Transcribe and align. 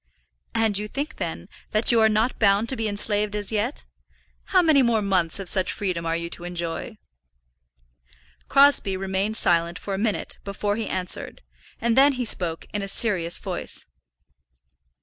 "And 0.55 0.79
you 0.79 0.87
think, 0.87 1.17
then, 1.17 1.47
that 1.73 1.91
you 1.91 1.99
are 2.01 2.09
not 2.09 2.39
bound 2.39 2.69
to 2.69 2.75
be 2.75 2.87
enslaved 2.87 3.35
as 3.35 3.51
yet? 3.51 3.83
How 4.45 4.63
many 4.63 4.81
more 4.81 5.03
months 5.03 5.37
of 5.39 5.47
such 5.47 5.71
freedom 5.71 6.07
are 6.07 6.15
you 6.15 6.27
to 6.31 6.43
enjoy?" 6.43 6.97
Crosbie 8.49 8.97
remained 8.97 9.37
silent 9.37 9.77
for 9.77 9.93
a 9.93 9.99
minute 9.99 10.39
before 10.43 10.75
he 10.75 10.87
answered, 10.87 11.43
and 11.79 11.95
then 11.95 12.13
he 12.13 12.25
spoke 12.25 12.65
in 12.73 12.81
a 12.81 12.87
serious 12.87 13.37
voice. 13.37 13.85